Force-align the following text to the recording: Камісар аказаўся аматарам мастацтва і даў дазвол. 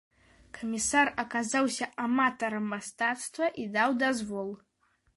Камісар 0.57 1.11
аказаўся 1.25 1.89
аматарам 2.05 2.65
мастацтва 2.75 3.55
і 3.65 3.71
даў 3.79 3.89
дазвол. 4.07 4.51